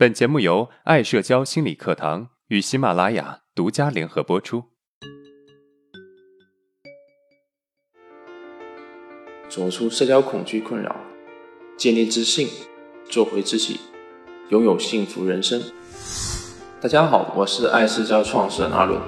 [0.00, 4.64] 本节目由爱社交心理课堂与喜马拉雅独家联合播出。
[9.50, 10.96] 走出社交恐惧困扰，
[11.76, 12.48] 建立自信，
[13.10, 13.78] 做回自己，
[14.48, 15.62] 拥有幸福人生。
[16.80, 18.98] 大家好，我是爱社交创始人阿伦。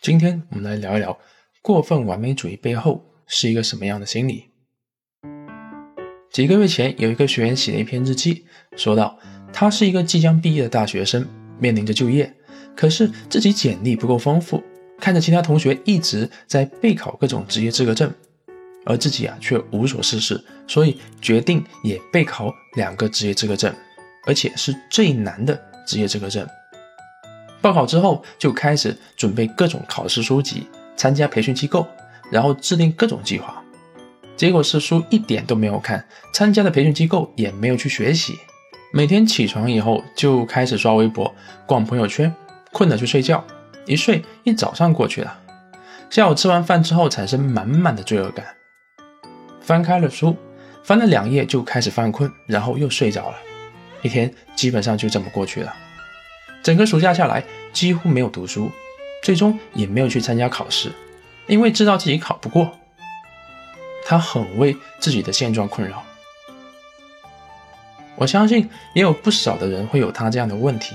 [0.00, 1.16] 今天我们来聊一聊
[1.62, 4.53] 过分完美主义背后是一个什么样的心理。
[6.34, 8.44] 几个月前，有一个学员写了一篇日记，
[8.76, 9.16] 说道
[9.54, 11.24] ：“他是一个即将毕业的大学生，
[11.60, 12.34] 面临着就业，
[12.74, 14.60] 可是自己简历不够丰富，
[14.98, 18.12] 看着其他同学一直在备考各种职业资格证，
[18.84, 23.72] 而自己啊却无所事事，所以决定也备考两个职业资格证，
[24.26, 25.56] 而且是最难的
[25.86, 26.44] 职业资格证。
[27.60, 31.86] 报考之后，就开始准备各种考试书籍，参加培训机构，
[32.32, 33.60] 然后制定各种计划。”
[34.36, 38.38] 结果是书一点都没有看，参加的培训机构也没有去学习，
[38.92, 41.32] 每天起床以后就开始刷微博、
[41.66, 42.34] 逛朋友圈，
[42.72, 43.44] 困了就睡觉，
[43.86, 45.38] 一睡一早上过去了。
[46.10, 48.44] 下午吃完饭之后，产生满满的罪恶感，
[49.60, 50.36] 翻开了书，
[50.82, 53.36] 翻了两页就开始犯困，然后又睡着了。
[54.02, 55.74] 一天基本上就这么过去了。
[56.62, 58.70] 整个暑假下来几乎没有读书，
[59.22, 60.92] 最终也没有去参加考试，
[61.46, 62.78] 因为知道自己考不过。
[64.04, 66.02] 他很为自己的现状困扰，
[68.16, 70.94] 我相信也有不少的人会有他这样的问题。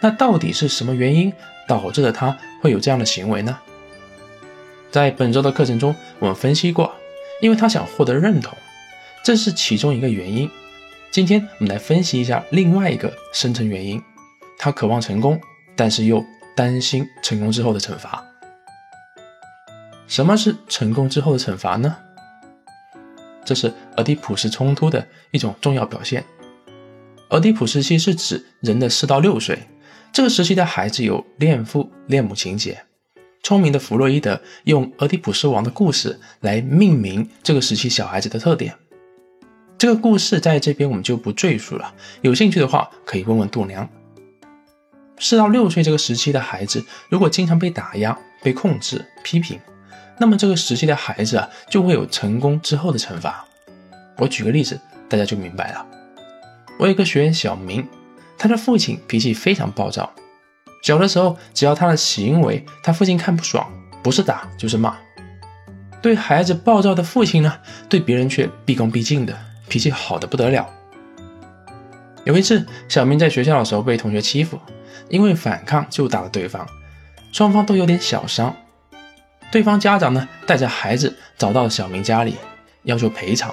[0.00, 1.32] 那到底是什么原因
[1.66, 3.58] 导致了他会有这样的行为呢？
[4.90, 6.94] 在本周的课程中，我们分析过，
[7.42, 8.56] 因为他想获得认同，
[9.22, 10.50] 这是其中一个原因。
[11.10, 14.02] 今天我们来分析一下另外一个深层原因：
[14.56, 15.40] 他渴望成功，
[15.76, 16.24] 但是又
[16.56, 18.24] 担心成功之后的惩罚。
[20.06, 21.96] 什么是成功之后的惩罚呢？
[23.48, 26.22] 这是俄狄浦斯冲突的一种重要表现。
[27.30, 29.58] 俄狄浦斯期是指人的四到六岁，
[30.12, 32.78] 这个时期的孩子有恋父恋母情节。
[33.42, 38.74] 聪明的弗洛伊德用俄狄浦斯王的故事来命名这个时期小孩子的特点。
[39.78, 43.88] 这个故事在这边我们就不赘述了，有兴趣的话可以问问度娘。
[45.18, 49.58] 四到六岁这个时期的孩子，如果经常被打压、被控制、批评。
[50.20, 53.44] 那么这个时期的孩子啊，就会有成功之后的惩罚。
[54.16, 55.86] 我举个例子，大家就明白了。
[56.78, 57.86] 我有个学员小明，
[58.36, 60.12] 他的父亲脾气非常暴躁。
[60.82, 63.68] 小的时候，只要他的行为他父亲看不爽，
[64.02, 64.96] 不是打就是骂。
[66.00, 67.58] 对孩子暴躁的父亲呢，
[67.88, 69.36] 对别人却毕恭毕敬的，
[69.68, 70.68] 脾气好的不得了。
[72.24, 74.58] 有一次，小明在学校的时候被同学欺负，
[75.08, 76.66] 因为反抗就打了对方，
[77.32, 78.54] 双方都有点小伤。
[79.50, 82.36] 对方家长呢，带着孩子找到小明家里，
[82.82, 83.52] 要求赔偿。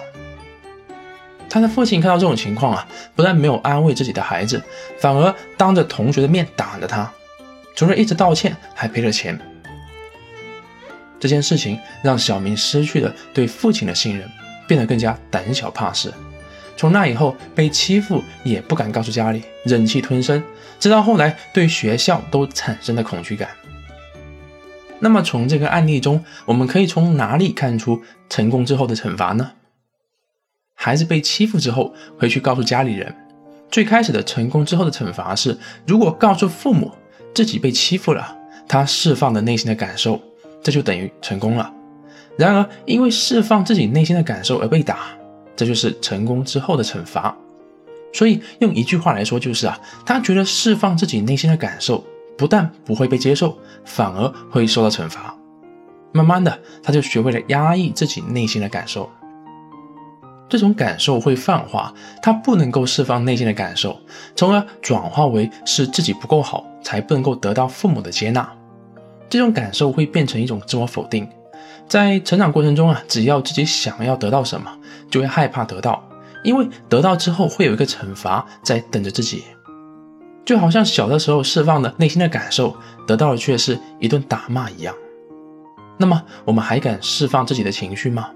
[1.50, 4.62] 他的父亲看到这种情况啊，不但没有安慰自己的孩子，
[5.00, 7.10] 反而当着同学的面打了他。
[7.76, 9.40] 除了一直道歉，还赔了钱。
[11.18, 14.30] 这件事情让小明失去了对父亲的信任，
[14.68, 16.14] 变得更加胆小怕事。
[16.76, 20.44] 从那以后，被欺负也不敢告诉家里，忍气吞声，
[20.78, 23.50] 直到后来对学校都产生了恐惧感。
[25.00, 29.52] 那么从这个案例中，我们可以从哪里看出成功之后的惩罚呢？
[30.74, 33.16] 孩子被欺负之后，回去告诉家里人，
[33.70, 36.92] 最开始的成功之后的惩罚是，如果告诉父母
[37.34, 40.22] 自己被欺负了，他释放了内心的感受，
[40.64, 41.72] 这就等于成功了。
[42.38, 45.08] 然而，因为释放自己内心的感受而被打，
[45.56, 47.36] 这就是成功之后的惩罚。
[48.12, 52.04] 所以用一句话来说，就是啊，他觉得释放自己内心的感受。
[52.38, 55.36] 不但不会被接受，反而会受到惩罚。
[56.12, 59.10] 慢慢的，他就学会了压抑自己内心的感受。
[60.48, 64.00] 这种感受会泛化，他不能够释放内心的感受，
[64.36, 68.48] 从而转化为是自己不够好，才不能够得到父母的接纳。
[69.28, 71.28] 这种感受会变成一种自我否定。
[71.88, 74.72] 在成长过程中啊，只要自己想要得到什么，
[75.10, 76.08] 就会害怕得到，
[76.44, 79.44] 因为得到之后会有一个惩罚在等着自己。
[80.46, 82.76] 就好像小的时候释放的内心的感受，
[83.08, 84.94] 得到的却是一顿打骂一样。
[85.98, 88.30] 那么，我们还敢释放自己的情绪吗？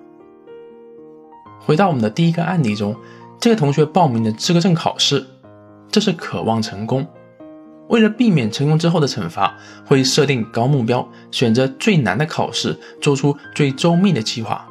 [1.60, 2.96] 回到我们的第一个案例中，
[3.40, 5.24] 这个同学报名的资格证考试，
[5.92, 7.06] 这是渴望成功。
[7.90, 14.68] 为了避免成功之后的惩罚，会设定高目标，选择最难的考试，做出最周密的计划。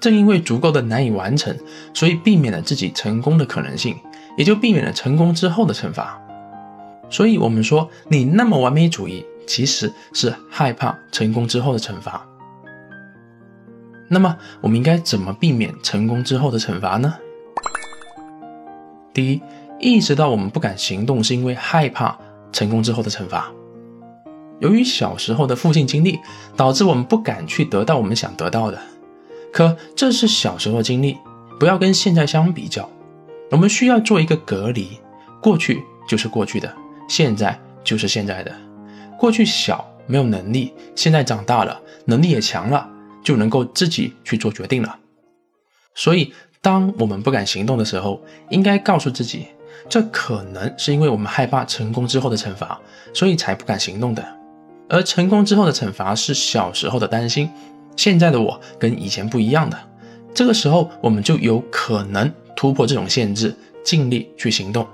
[0.00, 1.54] 正因为足够的难以完成，
[1.92, 3.96] 所以避免了自己成功的可能性，
[4.36, 6.21] 也就避免了成功之后的惩罚。
[7.12, 12.26] 所以，我们说你那么完美主义，其实是害怕成功之后的惩罚。
[14.08, 17.14] 那么，我们应该怎么避免成功之后的惩罚呢？
[19.12, 19.42] 第一，
[19.78, 22.18] 意识到我们不敢行动是因为害怕
[22.50, 23.52] 成功之后的惩罚。
[24.60, 26.18] 由于小时候的负性经历，
[26.56, 28.78] 导致我们不敢去得到我们想得到的。
[29.52, 31.18] 可这是小时候经历，
[31.60, 32.88] 不要跟现在相比较。
[33.50, 34.98] 我们需要做一个隔离，
[35.42, 36.74] 过去就是过去的，
[37.12, 38.50] 现在就是现在的。
[39.18, 42.88] 过去小没有能力，现在长大了，能力也强了，
[43.22, 44.98] 就能够自己去做决定了。
[45.94, 46.32] 所以，
[46.62, 48.18] 当我们不敢行动的时候，
[48.48, 49.48] 应该告诉自己，
[49.90, 52.80] 这可能是因为我们害怕成功之后的惩罚，
[53.12, 54.26] 所以才不敢行动的。
[54.88, 57.50] 而成功之后的惩罚是小时候的担心，
[57.94, 59.78] 现在的我跟以前不一样的。
[60.32, 63.54] 这个时候，我们就有可能突破这种限制，
[63.84, 64.88] 尽力去行动。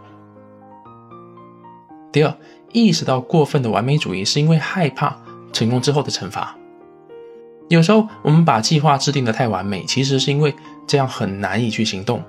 [2.10, 2.34] 第二，
[2.72, 5.16] 意识到过分的完美主义是因为害怕
[5.52, 6.56] 成功之后的惩罚。
[7.68, 10.54] 有时候我们把计划制定的太完美，其实是因为
[10.86, 12.22] 这样很难以去行动，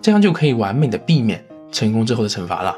[0.00, 2.74] 这样就可以完美的避免成功之后的惩罚了。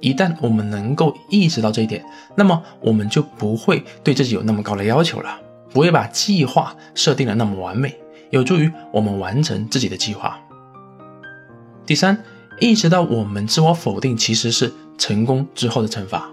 [0.00, 2.04] 一旦我们能够意识到这一点，
[2.34, 5.40] 那么我们就不会对自己有那么高的要求了，
[5.70, 7.96] 不会把计划设定的那么完美，
[8.28, 10.38] 有助于我们完成自己的计划。
[11.86, 12.22] 第三，
[12.60, 16.30] 意识到我们自我否定其实是成功之后的惩罚。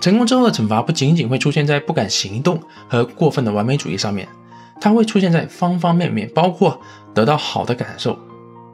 [0.00, 4.28] 成功之后的惩罚不仅仅会出现在不敢行动和过分的完美主义上面，
[4.80, 6.78] 它会出现在方方面面，包括
[7.14, 8.18] 得到好的感受，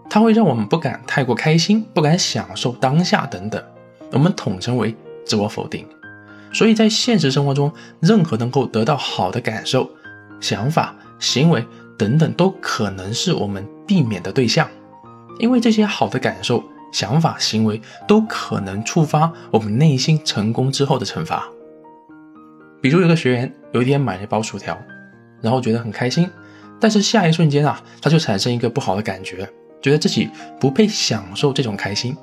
[0.08, 3.62] 它会让我们不敢太过开心，不敢享受当下等等，
[4.10, 5.86] 我们统称为自我否定。
[6.52, 9.88] 所以在现实生活中，任何能够得到好的感受、
[10.40, 11.64] 想法、行为
[11.96, 14.68] 等等，都可能是我们避免的对象，
[15.38, 16.64] 因为这些好的感受。
[16.92, 21.48] 想法、行为都可能触发我们内心成功之后的惩罚。
[22.82, 24.76] 比如，有个学员有一天买了一包薯条，
[25.40, 26.28] 然后觉得很开心，
[26.80, 29.48] 但是下一瞬间啊，他就产生一个不好的感觉，
[29.82, 32.16] 觉得自己不配享受这种开心，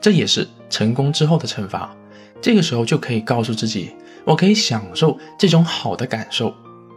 [0.00, 1.94] 这也是成功之后的惩罚。
[2.42, 3.92] 这个时候就可以告诉自己，
[4.26, 6.54] 我可以享受这种好的感受，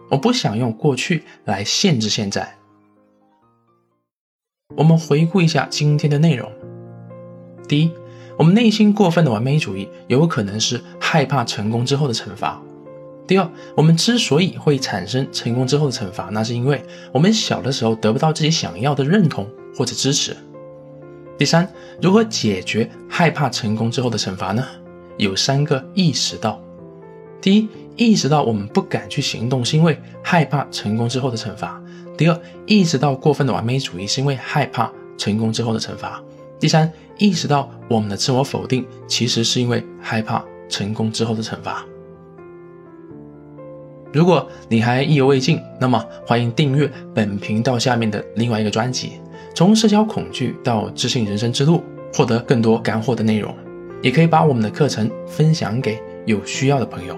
[0.10, 2.56] 我不想用过去来限制现在。
[4.76, 6.52] 我们回顾一下今天的内容。
[7.70, 7.92] 第一，
[8.36, 12.60] 我们内心过分的完美主义有可能是害怕成功之后的惩罚。
[13.28, 20.36] 第二，我们之所以会产生成功之后的惩罚，那是因为我们小的时候得不到自己想要的认同或者支持。
[21.38, 21.72] 第三，
[22.02, 24.66] 如何解决害怕成功之后的惩罚呢？
[25.18, 26.60] 有三个意识到：
[27.40, 31.80] 第一，意识到我们不敢去行动是因为害怕成功之后的惩罚；
[32.18, 36.20] 第二，意识到过分的完美主义是因为害怕成功之后的惩罚。
[36.60, 41.86] 第三，意识到我们的自我否定其实是因为害怕成功之后的惩罚。
[44.12, 49.08] 如果你还意犹未尽，那么欢迎订阅本频道下面的另外一个专辑
[49.56, 51.78] 《从社交恐惧到自信人生之路》，
[52.18, 53.56] 获得更多干货的内容。
[54.02, 57.18] 也可以把我们的课程分享给有需要的朋友。